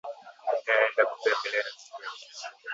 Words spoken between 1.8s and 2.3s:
yangu